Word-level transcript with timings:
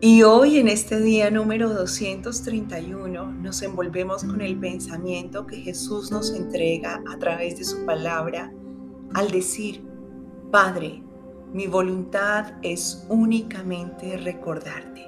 Y 0.00 0.22
hoy 0.22 0.58
en 0.58 0.68
este 0.68 1.00
día 1.00 1.28
número 1.28 1.70
231 1.70 3.32
nos 3.32 3.62
envolvemos 3.62 4.22
con 4.22 4.40
el 4.40 4.56
pensamiento 4.56 5.44
que 5.44 5.56
Jesús 5.56 6.12
nos 6.12 6.32
entrega 6.32 7.02
a 7.12 7.18
través 7.18 7.58
de 7.58 7.64
su 7.64 7.84
palabra 7.84 8.52
al 9.14 9.32
decir, 9.32 9.84
Padre, 10.52 11.02
mi 11.52 11.66
voluntad 11.66 12.52
es 12.62 13.04
únicamente 13.08 14.16
recordarte. 14.18 15.04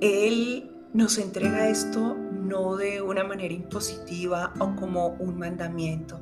Él 0.00 0.72
nos 0.92 1.16
entrega 1.16 1.68
esto 1.68 2.16
no 2.16 2.74
de 2.74 3.02
una 3.02 3.22
manera 3.22 3.54
impositiva 3.54 4.52
o 4.58 4.74
como 4.74 5.10
un 5.20 5.38
mandamiento. 5.38 6.20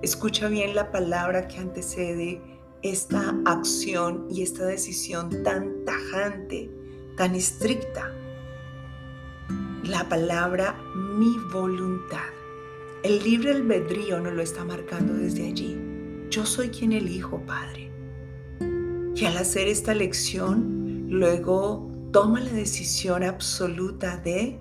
Escucha 0.00 0.46
bien 0.46 0.76
la 0.76 0.92
palabra 0.92 1.48
que 1.48 1.58
antecede 1.58 2.40
esta 2.90 3.36
acción 3.44 4.26
y 4.30 4.42
esta 4.42 4.64
decisión 4.64 5.42
tan 5.42 5.84
tajante, 5.84 6.70
tan 7.16 7.34
estricta. 7.34 8.12
La 9.82 10.08
palabra 10.08 10.76
mi 10.94 11.36
voluntad. 11.52 12.30
El 13.02 13.22
libre 13.22 13.52
albedrío 13.52 14.20
nos 14.20 14.34
lo 14.34 14.42
está 14.42 14.64
marcando 14.64 15.14
desde 15.14 15.46
allí. 15.46 15.78
Yo 16.30 16.44
soy 16.44 16.68
quien 16.68 16.92
elijo, 16.92 17.40
Padre. 17.46 17.90
Y 19.14 19.24
al 19.24 19.36
hacer 19.36 19.68
esta 19.68 19.94
lección, 19.94 21.06
luego 21.08 21.90
toma 22.12 22.40
la 22.40 22.52
decisión 22.52 23.22
absoluta 23.22 24.16
de, 24.18 24.60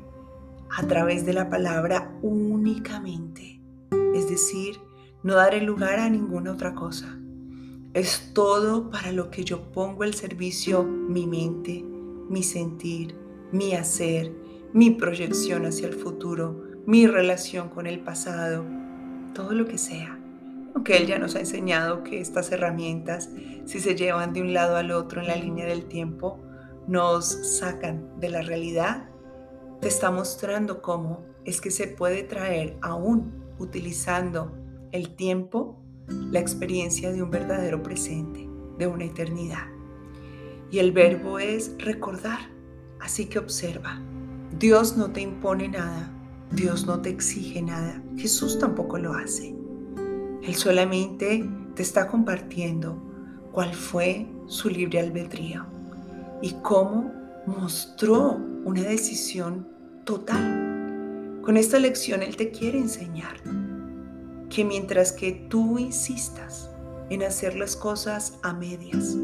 a 0.78 0.86
través 0.88 1.26
de 1.26 1.34
la 1.34 1.50
palabra 1.50 2.18
únicamente, 2.22 3.62
es 4.14 4.30
decir, 4.30 4.78
no 5.24 5.36
dar 5.36 5.54
el 5.54 5.66
lugar 5.66 6.00
a 6.00 6.10
ninguna 6.10 6.52
otra 6.52 6.74
cosa 6.74 7.20
es 7.96 8.34
todo 8.34 8.92
para 8.92 9.14
lo 9.14 9.32
que 9.32 9.46
yo 9.46 9.72
pongo 9.72 10.04
el 10.04 10.14
servicio 10.14 10.84
mi 10.84 11.28
mente, 11.28 11.82
mi 12.30 12.44
sentir, 12.44 13.16
mi 13.54 13.74
hacer, 13.74 14.34
mi 14.74 14.92
proyección 14.92 15.66
hacia 15.66 15.88
el 15.88 15.94
futuro, 15.94 16.62
mi 16.86 17.08
relación 17.08 17.70
con 17.70 17.88
el 17.88 18.02
pasado, 18.02 18.66
todo 19.34 19.54
lo 19.54 19.66
que 19.66 19.78
sea. 19.78 20.20
Aunque 20.74 20.98
Él 20.98 21.08
ya 21.08 21.20
nos 21.20 21.36
ha 21.36 21.40
enseñado 21.40 22.04
que 22.04 22.20
estas 22.20 22.52
herramientas, 22.52 23.30
si 23.64 23.80
se 23.80 23.96
llevan 23.96 24.34
de 24.34 24.42
un 24.42 24.54
lado 24.54 24.76
al 24.76 24.92
otro 24.92 25.22
en 25.22 25.28
la 25.28 25.38
línea 25.38 25.66
del 25.66 25.86
tiempo, 25.86 26.44
nos 26.90 27.58
sacan 27.60 28.20
de 28.20 28.28
la 28.28 28.42
realidad, 28.42 29.08
te 29.80 29.88
está 29.88 30.12
mostrando 30.12 30.82
cómo 30.82 31.24
es 31.46 31.62
que 31.62 31.72
se 31.72 31.88
puede 31.88 32.24
traer 32.24 32.78
aún 32.82 33.42
utilizando 33.58 34.52
el 34.92 35.16
tiempo 35.16 35.82
la 36.08 36.40
experiencia 36.40 37.12
de 37.12 37.24
un 37.24 37.30
verdadero 37.30 37.82
presente, 37.82 38.50
de 38.78 38.88
una 38.88 39.06
eternidad. 39.06 39.68
Y 40.72 40.80
el 40.80 40.92
verbo 40.92 41.40
es 41.40 41.74
recordar, 41.78 42.40
así 43.00 43.26
que 43.26 43.40
observa. 43.40 44.02
Dios 44.58 44.98
no 44.98 45.12
te 45.12 45.22
impone 45.22 45.68
nada, 45.68 46.12
Dios 46.52 46.86
no 46.86 47.02
te 47.02 47.10
exige 47.10 47.62
nada, 47.62 48.02
Jesús 48.18 48.60
tampoco 48.60 48.98
lo 48.98 49.14
hace. 49.14 49.56
Él 50.42 50.56
solamente 50.56 51.48
te 51.76 51.82
está 51.82 52.08
compartiendo 52.08 53.02
cuál 53.52 53.74
fue 53.74 54.28
su 54.48 54.70
libre 54.70 55.00
albedrío 55.00 55.66
y 56.42 56.54
cómo 56.62 57.12
mostró 57.46 58.40
una 58.64 58.82
decisión 58.82 59.68
total. 60.04 61.42
Con 61.42 61.58
esta 61.58 61.80
lección 61.80 62.24
Él 62.24 62.36
te 62.36 62.52
quiere 62.52 62.80
enseñar 62.80 63.36
que 64.56 64.64
mientras 64.64 65.12
que 65.12 65.34
tú 65.50 65.78
insistas 65.78 66.72
en 67.10 67.24
hacer 67.24 67.58
las 67.58 67.76
cosas 67.76 68.40
a 68.42 68.54
medias, 68.54 69.18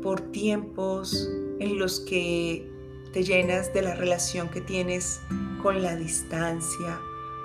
por 0.00 0.20
tiempos 0.20 1.28
en 1.58 1.76
los 1.76 1.98
que 1.98 2.70
te 3.12 3.24
llenas 3.24 3.74
de 3.74 3.82
la 3.82 3.96
relación 3.96 4.48
que 4.48 4.60
tienes 4.60 5.20
con 5.60 5.82
la 5.82 5.96
distancia, 5.96 7.00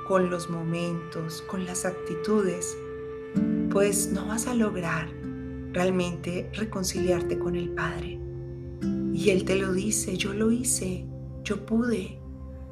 con 0.08 0.30
los 0.30 0.52
momentos, 0.52 1.42
con 1.42 1.66
las 1.66 1.84
actitudes, 1.84 2.78
pues 3.72 4.12
no 4.12 4.28
vas 4.28 4.46
a 4.46 4.54
lograr 4.54 5.10
realmente 5.74 6.48
reconciliarte 6.54 7.40
con 7.40 7.56
el 7.56 7.70
Padre. 7.70 8.20
Y 9.16 9.32
Él 9.32 9.46
te 9.46 9.56
lo 9.56 9.74
dice, 9.74 10.16
yo 10.16 10.32
lo 10.34 10.52
hice, 10.52 11.08
yo 11.44 11.66
pude, 11.66 12.20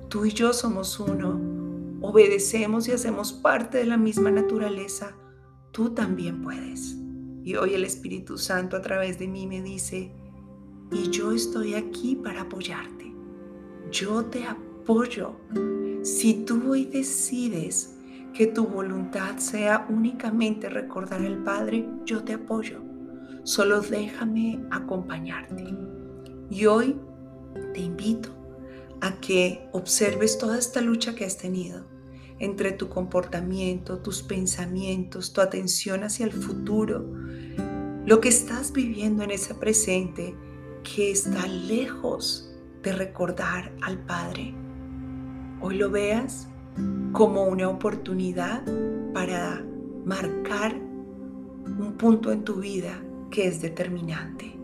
tú 0.09 0.25
y 0.25 0.31
yo 0.31 0.53
somos 0.53 0.99
uno, 0.99 1.56
obedecemos 2.01 2.87
y 2.87 2.91
hacemos 2.91 3.33
parte 3.33 3.77
de 3.79 3.85
la 3.85 3.97
misma 3.97 4.31
naturaleza, 4.31 5.15
tú 5.71 5.91
también 5.91 6.41
puedes. 6.41 6.97
Y 7.43 7.55
hoy 7.55 7.73
el 7.73 7.83
Espíritu 7.83 8.37
Santo 8.37 8.75
a 8.75 8.81
través 8.81 9.17
de 9.19 9.27
mí 9.27 9.47
me 9.47 9.61
dice, 9.61 10.11
y 10.91 11.09
yo 11.09 11.31
estoy 11.31 11.73
aquí 11.73 12.15
para 12.15 12.41
apoyarte. 12.41 13.13
Yo 13.91 14.25
te 14.25 14.45
apoyo. 14.45 15.35
Si 16.01 16.45
tú 16.45 16.71
hoy 16.71 16.85
decides 16.85 17.97
que 18.33 18.47
tu 18.47 18.65
voluntad 18.65 19.37
sea 19.37 19.87
únicamente 19.89 20.69
recordar 20.69 21.21
al 21.21 21.43
Padre, 21.43 21.87
yo 22.05 22.23
te 22.23 22.33
apoyo. 22.33 22.81
Solo 23.43 23.81
déjame 23.81 24.63
acompañarte. 24.71 25.65
Y 26.49 26.65
hoy 26.65 26.97
te 27.73 27.81
invito 27.81 28.36
a 29.01 29.19
que 29.19 29.67
observes 29.73 30.37
toda 30.37 30.57
esta 30.57 30.81
lucha 30.81 31.15
que 31.15 31.25
has 31.25 31.37
tenido 31.37 31.85
entre 32.39 32.71
tu 32.71 32.89
comportamiento, 32.89 33.99
tus 33.99 34.21
pensamientos, 34.21 35.33
tu 35.33 35.41
atención 35.41 36.03
hacia 36.03 36.25
el 36.25 36.31
futuro, 36.31 37.05
lo 38.05 38.21
que 38.21 38.29
estás 38.29 38.71
viviendo 38.71 39.23
en 39.23 39.31
ese 39.31 39.55
presente 39.55 40.35
que 40.83 41.11
está 41.11 41.47
lejos 41.47 42.51
de 42.83 42.93
recordar 42.93 43.73
al 43.81 43.97
Padre. 44.05 44.53
Hoy 45.61 45.77
lo 45.77 45.89
veas 45.89 46.47
como 47.11 47.45
una 47.45 47.67
oportunidad 47.69 48.63
para 49.13 49.65
marcar 50.05 50.75
un 50.75 51.95
punto 51.97 52.31
en 52.31 52.43
tu 52.43 52.55
vida 52.57 53.01
que 53.31 53.47
es 53.47 53.61
determinante. 53.61 54.55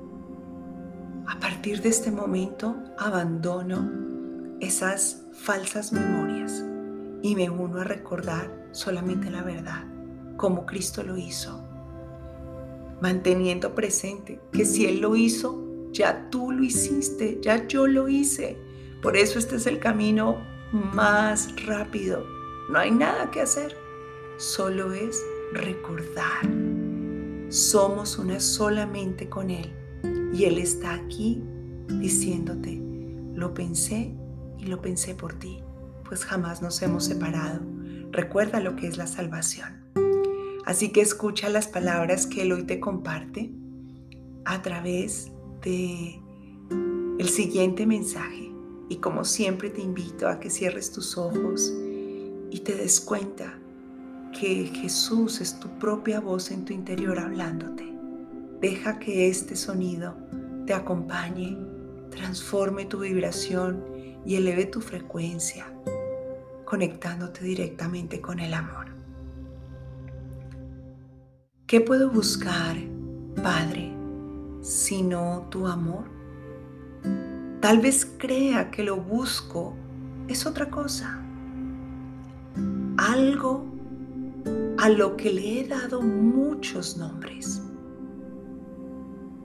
A 1.28 1.40
partir 1.40 1.82
de 1.82 1.90
este 1.90 2.12
momento 2.12 2.76
abandono 2.98 4.03
esas 4.64 5.26
falsas 5.34 5.92
memorias 5.92 6.64
y 7.22 7.36
me 7.36 7.50
uno 7.50 7.82
a 7.82 7.84
recordar 7.84 8.70
solamente 8.72 9.30
la 9.30 9.44
verdad, 9.44 9.84
como 10.38 10.66
Cristo 10.66 11.04
lo 11.04 11.18
hizo, 11.18 11.64
manteniendo 13.02 13.76
presente 13.76 14.40
que 14.52 14.66
si 14.66 14.86
Él 14.86 15.02
lo 15.02 15.16
hizo, 15.16 15.90
ya 15.92 16.30
tú 16.30 16.52
lo 16.52 16.64
hiciste, 16.64 17.40
ya 17.42 17.68
yo 17.68 17.88
lo 17.88 18.08
hice. 18.08 18.58
Por 19.02 19.18
eso 19.18 19.38
este 19.38 19.58
es 19.58 19.68
el 19.68 19.80
camino 19.80 20.38
más 20.72 21.66
rápido. 21.66 22.26
No 22.70 22.80
hay 22.80 22.92
nada 22.92 23.32
que 23.32 23.42
hacer, 23.42 23.76
solo 24.38 24.94
es 24.94 25.22
recordar. 25.52 26.50
Somos 27.50 28.18
una 28.18 28.40
solamente 28.40 29.30
con 29.30 29.50
Él 29.50 29.74
y 30.34 30.46
Él 30.46 30.58
está 30.58 30.94
aquí 30.94 31.44
diciéndote, 31.88 32.82
lo 33.36 33.54
pensé 33.54 34.16
y 34.64 34.68
lo 34.68 34.82
pensé 34.82 35.14
por 35.14 35.34
ti, 35.34 35.60
pues 36.08 36.24
jamás 36.24 36.62
nos 36.62 36.82
hemos 36.82 37.06
separado. 37.06 37.60
Recuerda 38.12 38.60
lo 38.60 38.76
que 38.76 38.88
es 38.88 38.98
la 38.98 39.08
salvación. 39.08 39.84
Así 40.66 40.92
que 40.92 41.02
escucha 41.02 41.50
las 41.50 41.68
palabras 41.68 42.26
que 42.26 42.44
Él 42.44 42.54
hoy 42.54 42.64
te 42.64 42.80
comparte 42.80 43.52
a 44.46 44.62
través 44.62 45.32
de 45.62 46.20
el 47.20 47.30
siguiente 47.30 47.86
mensaje. 47.86 48.52
Y 48.90 48.98
como 48.98 49.26
siempre 49.26 49.70
te 49.70 49.82
invito 49.82 50.28
a 50.28 50.40
que 50.40 50.50
cierres 50.50 50.92
tus 50.92 51.18
ojos 51.18 51.74
y 52.52 52.60
te 52.60 52.76
des 52.76 53.02
cuenta 53.02 53.58
que 54.40 54.66
Jesús 54.68 55.42
es 55.42 55.60
tu 55.60 55.68
propia 55.80 56.20
voz 56.20 56.52
en 56.52 56.64
tu 56.66 56.74
interior 56.74 57.20
hablándote. 57.20 57.92
Deja 58.62 59.00
que 59.00 59.28
este 59.28 59.56
sonido 59.56 60.16
te 60.66 60.74
acompañe, 60.74 61.58
transforme 62.12 62.86
tu 62.86 63.00
vibración 63.00 63.93
y 64.26 64.36
eleve 64.36 64.66
tu 64.66 64.82
frecuencia, 64.82 65.66
conectándote 66.66 67.44
directamente 67.44 68.22
con 68.22 68.40
el 68.40 68.54
amor. 68.54 68.88
¿Qué 71.68 71.82
puedo 71.82 72.10
buscar, 72.10 72.78
Padre, 73.42 73.92
sino 74.62 75.48
tu 75.50 75.68
amor? 75.68 76.06
Tal 77.60 77.80
vez 77.80 78.06
crea 78.18 78.70
que 78.72 78.84
lo 78.84 78.98
busco 78.98 79.74
es 80.28 80.46
otra 80.46 80.70
cosa. 80.70 81.20
Algo 82.98 83.66
a 84.78 84.90
lo 84.90 85.16
que 85.16 85.32
le 85.32 85.62
he 85.62 85.68
dado 85.68 86.02
muchos 86.02 86.98
nombres. 86.98 87.62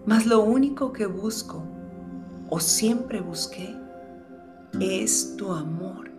Mas 0.04 0.26
lo 0.26 0.42
único 0.42 0.92
que 0.92 1.06
busco 1.06 1.62
o 2.50 2.60
siempre 2.60 3.20
busqué 3.20 3.74
es 4.80 5.36
tu 5.36 5.52
amor, 5.52 6.10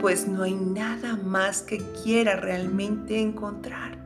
pues 0.00 0.26
no 0.26 0.42
hay 0.42 0.54
nada 0.54 1.16
más 1.16 1.62
que 1.62 1.78
quiera 2.02 2.36
realmente 2.36 3.20
encontrar. 3.20 4.04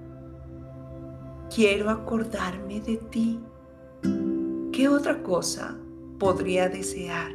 Quiero 1.55 1.91
acordarme 1.91 2.81
de 2.81 2.97
ti. 2.97 3.41
¿Qué 4.73 4.89
otra 4.89 5.23
cosa 5.23 5.77
podría 6.19 6.69
desear 6.69 7.33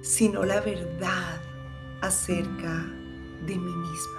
sino 0.00 0.44
la 0.44 0.60
verdad 0.60 1.40
acerca 2.00 2.86
de 3.46 3.56
mí 3.56 3.72
mismo? 3.72 4.18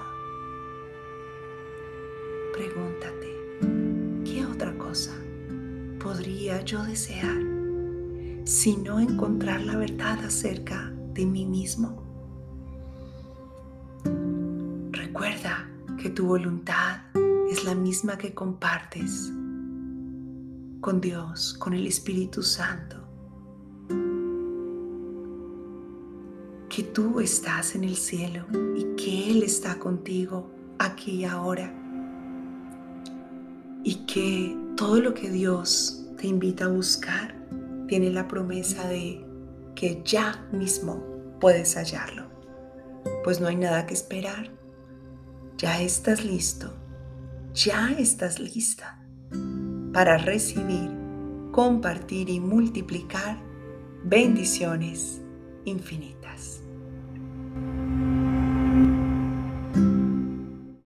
Pregúntate, 2.53 4.25
¿qué 4.25 4.45
otra 4.45 4.77
cosa 4.77 5.15
podría 5.99 6.61
yo 6.61 6.83
desear 6.83 7.48
sino 8.49 8.99
encontrar 8.99 9.61
la 9.61 9.77
verdad 9.77 10.25
acerca 10.25 10.91
de 11.13 11.23
mí 11.23 11.45
mismo? 11.45 12.01
Recuerda 14.91 15.69
que 16.01 16.09
tu 16.09 16.25
voluntad 16.25 17.01
es 17.51 17.63
la 17.63 17.75
misma 17.75 18.17
que 18.17 18.33
compartes 18.33 19.31
con 20.81 20.99
Dios, 20.99 21.53
con 21.59 21.75
el 21.75 21.85
Espíritu 21.85 22.41
Santo. 22.41 22.95
Que 26.69 26.81
tú 26.91 27.19
estás 27.19 27.75
en 27.75 27.83
el 27.83 27.95
cielo 27.95 28.47
y 28.75 28.95
que 28.95 29.29
Él 29.29 29.43
está 29.43 29.77
contigo 29.77 30.49
aquí 30.79 31.17
y 31.17 31.25
ahora. 31.25 31.71
Y 33.83 34.07
que 34.07 34.57
todo 34.75 34.99
lo 34.99 35.13
que 35.13 35.29
Dios 35.29 36.03
te 36.17 36.25
invita 36.25 36.65
a 36.65 36.69
buscar 36.69 37.38
tiene 37.89 38.11
la 38.11 38.27
promesa 38.27 38.87
de 38.87 39.25
que 39.75 40.01
ya 40.05 40.47
mismo 40.53 41.03
puedes 41.41 41.75
hallarlo. 41.75 42.29
Pues 43.23 43.41
no 43.41 43.47
hay 43.47 43.55
nada 43.55 43.85
que 43.87 43.95
esperar. 43.95 44.51
Ya 45.57 45.81
estás 45.81 46.23
listo. 46.23 46.73
Ya 47.53 47.91
estás 47.97 48.39
lista 48.39 49.03
para 49.91 50.17
recibir, 50.17 50.91
compartir 51.51 52.29
y 52.29 52.39
multiplicar 52.39 53.37
bendiciones 54.03 55.21
infinitas. 55.65 56.61